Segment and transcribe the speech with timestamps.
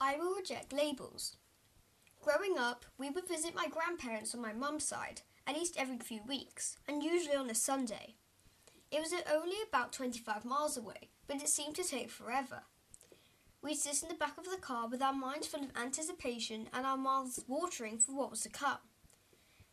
[0.00, 1.36] I will reject labels.
[2.22, 6.20] Growing up, we would visit my grandparents on my mum's side at least every few
[6.28, 8.14] weeks, and usually on a Sunday.
[8.92, 12.62] It was only about 25 miles away, but it seemed to take forever.
[13.62, 16.86] We'd sit in the back of the car with our minds full of anticipation and
[16.86, 18.78] our mouths watering for what was to come.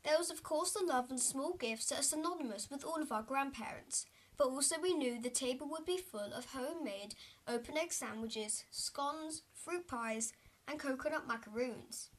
[0.03, 3.11] There was, of course, the love and small gifts that are synonymous with all of
[3.11, 4.05] our grandparents,
[4.37, 7.15] but also we knew the table would be full of homemade
[7.47, 10.33] open egg sandwiches, scones, fruit pies,
[10.67, 12.09] and coconut macaroons.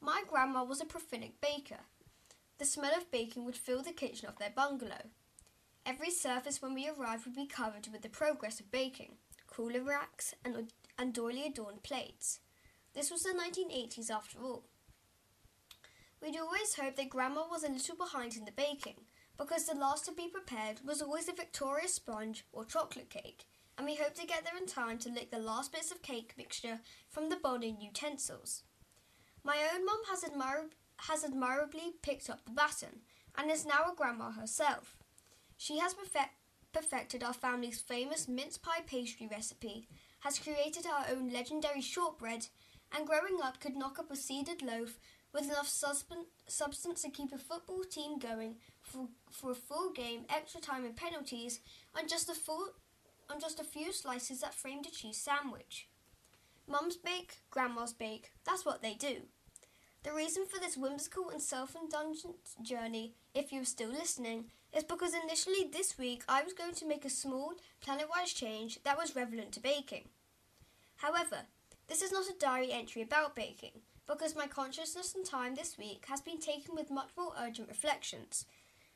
[0.00, 1.80] My grandma was a prolific baker.
[2.58, 5.10] The smell of baking would fill the kitchen of their bungalow.
[5.84, 9.16] Every surface when we arrived would be covered with the progress of baking,
[9.48, 12.38] cooler racks, and, and doily adorned plates.
[12.94, 14.64] This was the 1980s after all.
[16.22, 19.06] We'd always hoped that Grandma was a little behind in the baking,
[19.42, 23.44] because the last to be prepared was always a Victoria sponge or chocolate cake,
[23.76, 26.32] and we hoped to get there in time to lick the last bits of cake
[26.38, 26.78] mixture
[27.10, 28.62] from the bonding utensils.
[29.42, 30.24] My own mum has,
[31.08, 33.00] has admirably picked up the baton
[33.36, 34.96] and is now a grandma herself.
[35.56, 36.36] She has perfect-
[36.72, 39.88] perfected our family's famous mince pie pastry recipe,
[40.20, 42.46] has created our own legendary shortbread,
[42.96, 45.00] and growing up could knock up a seeded loaf
[45.32, 50.60] with enough substance to keep a football team going for, for a full game, extra
[50.60, 51.60] time, and penalties
[51.96, 52.68] on just a full
[53.30, 55.88] on just a few slices that framed a cheese sandwich.
[56.68, 59.22] Mums bake, grandmas bake, that's what they do.
[60.02, 65.14] The reason for this whimsical and self indulgent journey, if you're still listening, is because
[65.14, 69.14] initially this week I was going to make a small, planet wise change that was
[69.14, 70.08] relevant to baking.
[70.96, 71.46] However,
[71.88, 76.06] this is not a diary entry about baking, because my consciousness and time this week
[76.08, 78.46] has been taken with much more urgent reflections,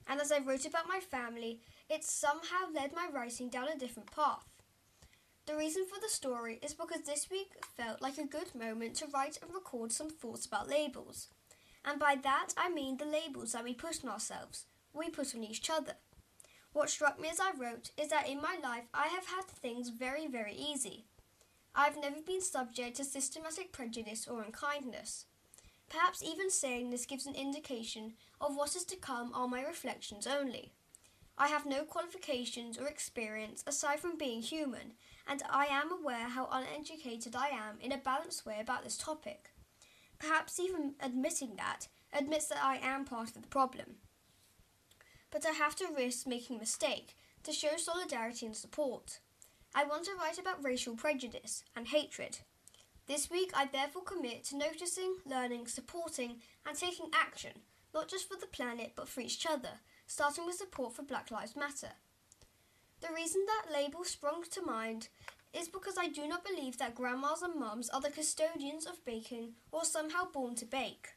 [0.09, 4.11] and as I wrote about my family, it somehow led my writing down a different
[4.15, 4.47] path.
[5.47, 9.07] The reason for the story is because this week felt like a good moment to
[9.07, 11.29] write and record some thoughts about labels.
[11.85, 15.45] And by that I mean the labels that we put on ourselves, we put on
[15.45, 15.95] each other.
[16.73, 19.89] What struck me as I wrote is that in my life I have had things
[19.91, 21.05] very, very easy.
[21.79, 25.27] I have never been subject to systematic prejudice or unkindness.
[25.91, 30.27] Perhaps even saying this gives an indication of what is to come are my reflections
[30.27, 30.73] only.
[31.37, 34.95] I have no qualifications or experience aside from being human,
[35.29, 39.51] and I am aware how uneducated I am in a balanced way about this topic.
[40.19, 43.97] Perhaps even admitting that admits that I am part of the problem.
[45.31, 49.21] But I have to risk making a mistake to show solidarity and support.
[49.79, 52.39] I want to write about racial prejudice and hatred.
[53.07, 57.51] This week, I therefore commit to noticing, learning, supporting, and taking action,
[57.93, 61.55] not just for the planet but for each other, starting with support for Black Lives
[61.55, 61.93] Matter.
[63.03, 65.09] The reason that label sprung to mind
[65.53, 69.57] is because I do not believe that grandmas and mums are the custodians of baking
[69.71, 71.09] or somehow born to bake.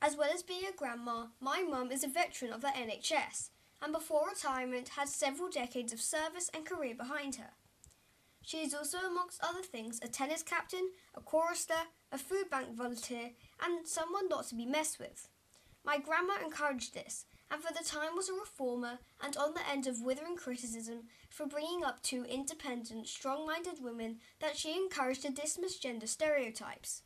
[0.00, 3.50] As well as being a grandma, my mum is a veteran of the NHS
[3.82, 7.50] and before retirement had several decades of service and career behind her.
[8.42, 13.30] She is also, amongst other things, a tennis captain, a chorister, a food bank volunteer,
[13.62, 15.28] and someone not to be messed with.
[15.84, 19.86] My grandma encouraged this and for the time was a reformer and on the end
[19.86, 25.30] of withering criticism for bringing up two independent, strong minded women that she encouraged to
[25.30, 27.02] dismiss gender stereotypes.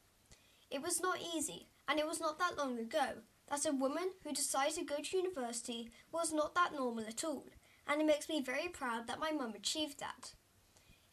[0.70, 4.32] It was not easy, and it was not that long ago, that a woman who
[4.32, 7.46] decided to go to university was not that normal at all,
[7.88, 10.34] and it makes me very proud that my mum achieved that.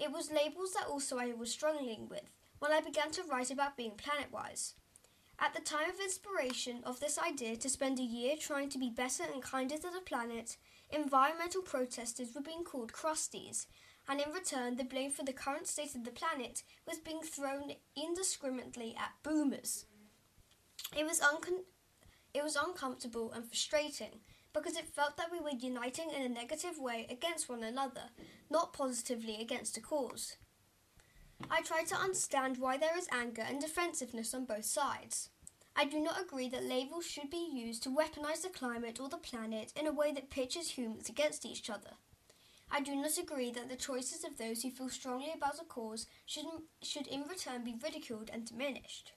[0.03, 3.77] It was labels that also I was struggling with when I began to write about
[3.77, 4.73] being planet-wise.
[5.39, 8.89] At the time of inspiration of this idea to spend a year trying to be
[8.89, 10.57] better and kinder to the planet,
[10.89, 13.67] environmental protesters were being called crusties,
[14.09, 17.71] and in return, the blame for the current state of the planet was being thrown
[17.95, 19.85] indiscriminately at boomers.
[20.97, 21.63] It was, uncon-
[22.33, 24.19] it was uncomfortable and frustrating
[24.53, 28.09] because it felt that we were uniting in a negative way against one another,
[28.49, 30.37] not positively against a cause.
[31.49, 35.29] I try to understand why there is anger and defensiveness on both sides.
[35.75, 39.17] I do not agree that labels should be used to weaponize the climate or the
[39.17, 41.91] planet in a way that pitches humans against each other.
[42.71, 46.07] I do not agree that the choices of those who feel strongly about a cause
[46.25, 46.45] should,
[46.81, 49.13] should in return be ridiculed and diminished.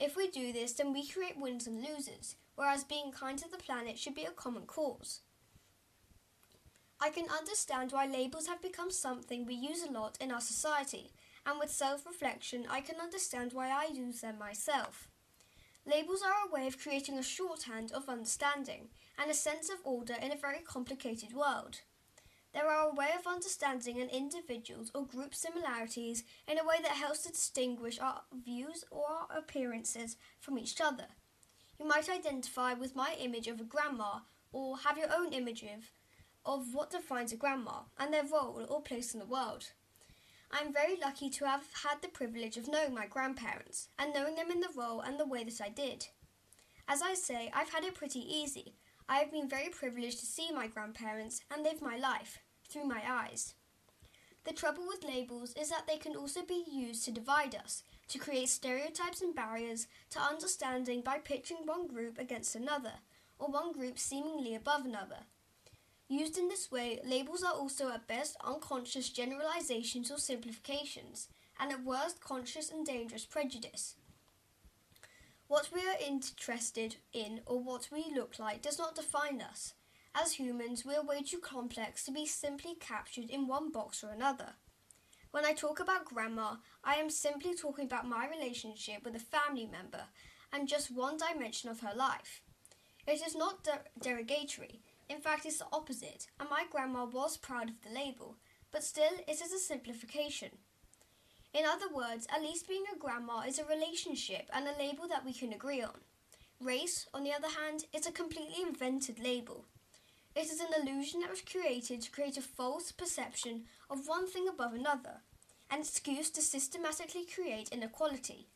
[0.00, 3.58] If we do this, then we create winners and losers, whereas being kind to the
[3.58, 5.20] planet should be a common cause.
[7.00, 11.12] I can understand why labels have become something we use a lot in our society,
[11.46, 15.08] and with self reflection, I can understand why I use them myself.
[15.86, 20.14] Labels are a way of creating a shorthand of understanding and a sense of order
[20.20, 21.80] in a very complicated world.
[22.54, 26.92] They are a way of understanding an individual's or group similarities in a way that
[26.92, 31.06] helps to distinguish our views or our appearances from each other.
[31.78, 34.20] You might identify with my image of a grandma
[34.52, 35.90] or have your own image of,
[36.44, 39.70] of what defines a grandma and their role or place in the world.
[40.50, 44.36] I am very lucky to have had the privilege of knowing my grandparents and knowing
[44.36, 46.06] them in the role and the way that I did.
[46.88, 48.72] As I say, I've had it pretty easy.
[49.10, 53.00] I have been very privileged to see my grandparents and live my life through my
[53.08, 53.54] eyes.
[54.44, 58.18] The trouble with labels is that they can also be used to divide us, to
[58.18, 62.92] create stereotypes and barriers to understanding by pitching one group against another,
[63.38, 65.20] or one group seemingly above another.
[66.08, 71.28] Used in this way, labels are also at best unconscious generalizations or simplifications,
[71.58, 73.94] and at worst conscious and dangerous prejudice.
[75.48, 79.72] What we are interested in or what we look like does not define us.
[80.14, 84.10] As humans, we are way too complex to be simply captured in one box or
[84.10, 84.52] another.
[85.30, 89.66] When I talk about grandma, I am simply talking about my relationship with a family
[89.66, 90.04] member
[90.52, 92.42] and just one dimension of her life.
[93.06, 97.70] It is not der- derogatory, in fact, it's the opposite, and my grandma was proud
[97.70, 98.36] of the label,
[98.70, 100.50] but still, it is a simplification.
[101.54, 105.24] In other words, at least being a grandma is a relationship and a label that
[105.24, 106.00] we can agree on.
[106.60, 109.64] Race, on the other hand, is a completely invented label.
[110.34, 114.46] It is an illusion that was created to create a false perception of one thing
[114.48, 115.22] above another,
[115.70, 118.48] an excuse to systematically create inequality.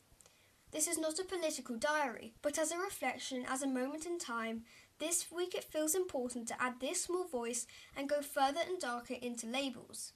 [0.71, 4.63] This is not a political diary, but as a reflection, as a moment in time
[4.99, 9.15] this week it feels important to add this small voice and go further and darker
[9.21, 10.13] into labels.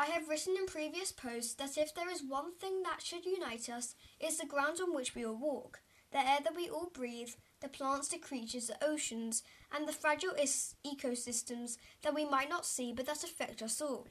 [0.00, 3.68] I have written in previous posts that if there is one thing that should unite
[3.68, 7.34] us, it's the ground on which we all walk, the air that we all breathe,
[7.60, 12.64] the plants, the creatures, the oceans, and the fragile is- ecosystems that we might not
[12.64, 14.08] see but that affect us all,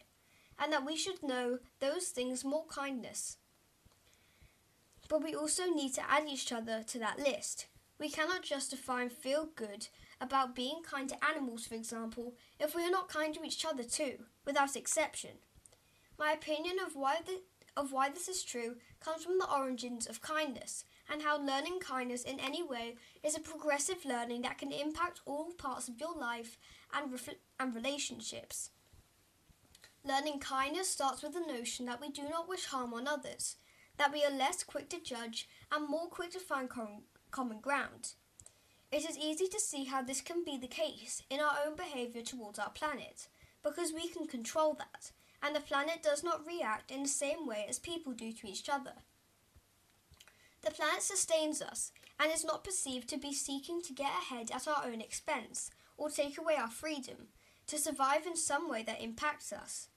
[0.60, 3.38] and that we should know those things more kindness.
[5.08, 7.66] But we also need to add each other to that list.
[7.98, 9.88] We cannot justify and feel good
[10.22, 13.84] about being kind to animals, for example, if we are not kind to each other
[13.84, 15.40] too, without exception.
[16.20, 17.40] My opinion of why, the,
[17.78, 22.24] of why this is true comes from the origins of kindness and how learning kindness
[22.24, 26.58] in any way is a progressive learning that can impact all parts of your life
[26.94, 27.18] and,
[27.58, 28.72] and relationships.
[30.04, 33.56] Learning kindness starts with the notion that we do not wish harm on others,
[33.98, 38.14] that we are less quick to judge and more quick to find com- common ground.
[38.92, 42.24] It is easy to see how this can be the case in our own behaviour
[42.24, 43.28] towards our planet,
[43.64, 47.66] because we can control that, and the planet does not react in the same way
[47.68, 48.94] as people do to each other.
[50.62, 54.68] The planet sustains us and is not perceived to be seeking to get ahead at
[54.68, 57.28] our own expense or take away our freedom,
[57.68, 59.88] to survive in some way that impacts us.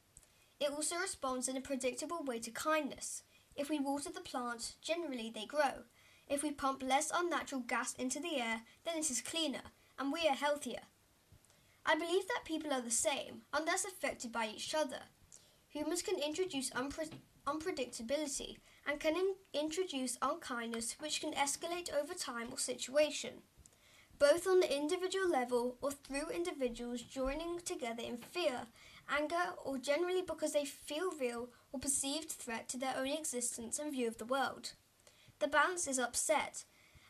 [0.60, 3.22] It also responds in a predictable way to kindness.
[3.56, 5.84] If we water the plants, generally they grow,
[6.28, 10.26] if we pump less unnatural gas into the air, then it is cleaner, and we
[10.28, 10.82] are healthier.
[11.84, 15.00] I believe that people are the same, and unless affected by each other.
[15.72, 22.48] Humans can introduce unpre- unpredictability and can in- introduce unkindness, which can escalate over time
[22.52, 23.42] or situation,
[24.19, 28.66] both on the individual level or through individuals joining together in fear,
[29.08, 33.92] anger, or generally because they feel real or perceived threat to their own existence and
[33.92, 34.75] view of the world
[35.42, 36.64] the balance is upset.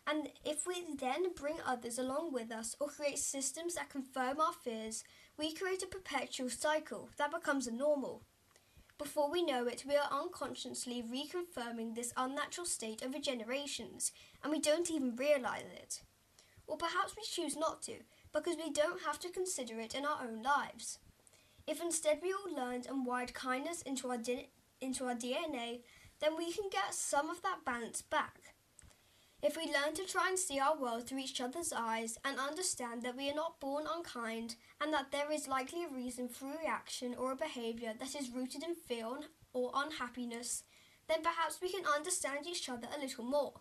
[0.06, 4.52] And if we then bring others along with us or create systems that confirm our
[4.54, 5.04] fears,
[5.38, 8.22] we create a perpetual cycle that becomes a normal.
[9.02, 14.60] Before we know it, we are unconsciously reconfirming this unnatural state over generations, and we
[14.60, 16.02] don't even realize it.
[16.68, 17.94] Or perhaps we choose not to,
[18.32, 21.00] because we don't have to consider it in our own lives.
[21.66, 24.18] If instead we all learned and wired kindness into our,
[24.80, 25.80] into our DNA,
[26.20, 28.38] then we can get some of that balance back.
[29.42, 33.02] If we learn to try and see our world through each other's eyes and understand
[33.02, 36.58] that we are not born unkind and that there is likely a reason for a
[36.58, 39.08] reaction or a behaviour that is rooted in fear
[39.52, 40.62] or unhappiness,
[41.08, 43.54] then perhaps we can understand each other a little more.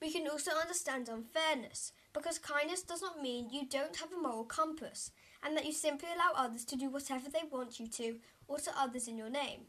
[0.00, 4.44] We can also understand unfairness, because kindness does not mean you don't have a moral
[4.44, 5.10] compass
[5.42, 8.16] and that you simply allow others to do whatever they want you to
[8.48, 9.66] or to others in your name.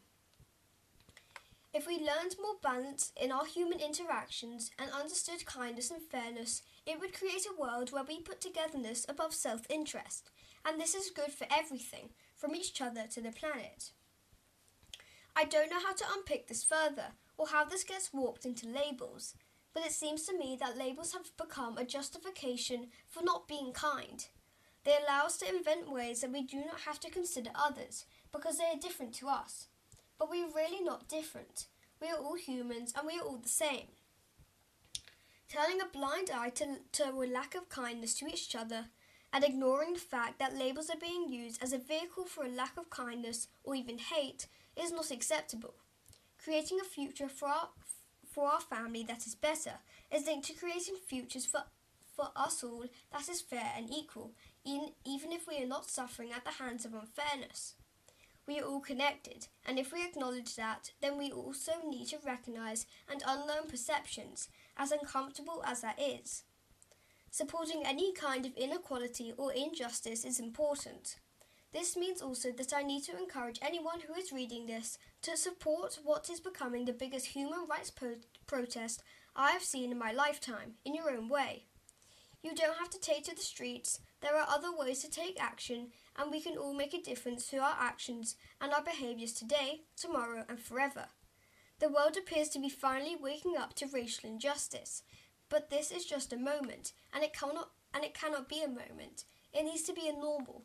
[1.76, 7.02] If we learned more balance in our human interactions and understood kindness and fairness, it
[7.02, 10.32] would create a world where we put togetherness above self interest,
[10.66, 13.92] and this is good for everything, from each other to the planet.
[15.36, 19.34] I don't know how to unpick this further, or how this gets warped into labels,
[19.74, 24.26] but it seems to me that labels have become a justification for not being kind.
[24.86, 28.60] They allow us to invent ways that we do not have to consider others because
[28.60, 29.68] they are different to us.
[30.18, 31.68] But we are really not different.
[32.02, 33.88] We are all humans and we are all the same.
[35.50, 38.88] Turning a blind eye to, to a lack of kindness to each other
[39.32, 42.78] and ignoring the fact that labels are being used as a vehicle for a lack
[42.78, 45.76] of kindness or even hate is not acceptable.
[46.42, 47.70] Creating a future for our,
[48.30, 49.74] for our family that is better
[50.12, 51.64] is linked to creating futures for,
[52.16, 54.32] for us all that is fair and equal,
[54.64, 57.76] even if we are not suffering at the hands of unfairness.
[58.48, 62.86] We are all connected, and if we acknowledge that, then we also need to recognize
[63.10, 66.44] and unlearn perceptions, as uncomfortable as that is.
[67.32, 71.18] Supporting any kind of inequality or injustice is important.
[71.74, 76.00] This means also that I need to encourage anyone who is reading this to support
[76.04, 78.16] what is becoming the biggest human rights po-
[78.48, 79.04] protest
[79.36, 81.66] I have seen in my lifetime, in your own way.
[82.44, 85.88] You don't have to take to the streets, there are other ways to take action,
[86.18, 90.46] and we can all make a difference through our actions and our behaviours today, tomorrow,
[90.48, 91.06] and forever.
[91.80, 95.04] The world appears to be finally waking up to racial injustice,
[95.50, 99.24] but this is just a moment, and it cannot and it cannot be a moment.
[99.54, 100.64] It needs to be a normal.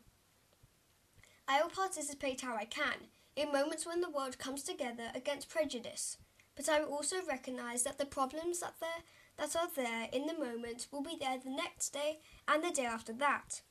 [1.47, 6.17] I will participate how I can, in moments when the world comes together against prejudice,
[6.55, 9.03] but I will also recognise that the problems that there
[9.41, 12.85] that are there in the moment will be there the next day and the day
[12.85, 13.61] after that.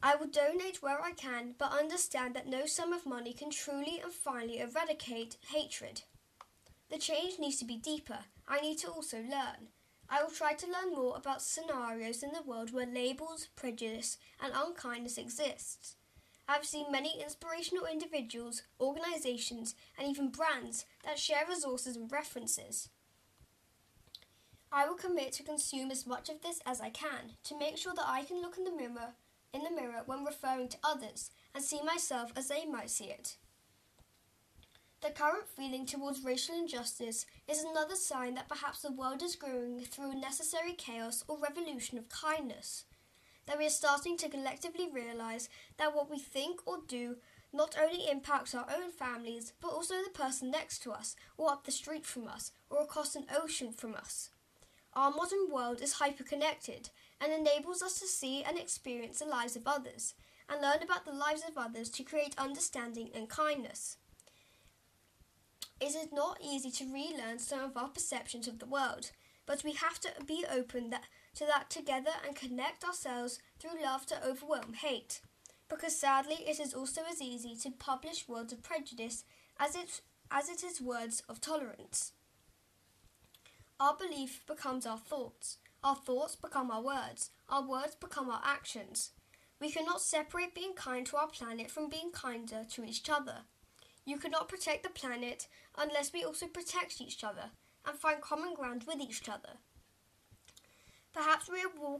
[0.00, 3.98] I will donate where I can, but understand that no sum of money can truly
[4.00, 6.02] and finally eradicate hatred.
[6.88, 8.18] The change needs to be deeper.
[8.46, 9.70] I need to also learn.
[10.08, 14.52] I will try to learn more about scenarios in the world where labels, prejudice, and
[14.54, 15.96] unkindness exist.
[16.48, 22.88] I have seen many inspirational individuals, organisations, and even brands that share resources and references.
[24.76, 27.94] I will commit to consume as much of this as I can to make sure
[27.96, 29.14] that I can look in the mirror
[29.54, 33.38] in the mirror when referring to others and see myself as they might see it.
[35.00, 39.80] The current feeling towards racial injustice is another sign that perhaps the world is growing
[39.80, 42.84] through a necessary chaos or revolution of kindness.
[43.46, 47.16] That we are starting to collectively realize that what we think or do
[47.50, 51.64] not only impacts our own families, but also the person next to us, or up
[51.64, 54.28] the street from us, or across an ocean from us.
[54.96, 56.88] Our modern world is hyperconnected
[57.20, 60.14] and enables us to see and experience the lives of others
[60.48, 63.98] and learn about the lives of others to create understanding and kindness.
[65.78, 69.10] It is not easy to relearn some of our perceptions of the world,
[69.44, 74.06] but we have to be open that, to that together and connect ourselves through love
[74.06, 75.20] to overwhelm hate.
[75.68, 79.24] Because sadly, it is also as easy to publish words of prejudice
[79.60, 80.00] as it,
[80.30, 82.12] as it is words of tolerance.
[83.78, 85.58] Our belief becomes our thoughts.
[85.84, 87.28] Our thoughts become our words.
[87.50, 89.10] Our words become our actions.
[89.60, 93.42] We cannot separate being kind to our planet from being kinder to each other.
[94.06, 97.50] You cannot protect the planet unless we also protect each other
[97.86, 99.58] and find common ground with each other.
[101.12, 101.98] Perhaps we are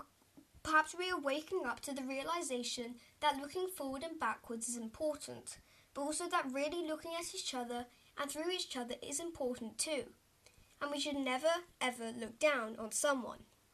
[0.62, 5.59] perhaps we are waking up to the realization that looking forward and backwards is important,
[5.92, 7.85] but also that really looking at each other
[8.18, 10.04] and through each other is important too
[10.80, 13.40] and we should never ever look down on someone.